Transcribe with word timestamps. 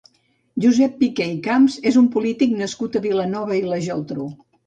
Josep 0.63 0.95
Piqué 1.01 1.27
i 1.33 1.35
Camps 1.47 1.75
és 1.91 1.99
un 2.01 2.09
polític 2.17 2.57
nascut 2.63 2.97
a 3.01 3.05
Vilanova 3.05 3.59
i 3.61 3.65
la 3.75 3.81
Geltrú. 3.91 4.29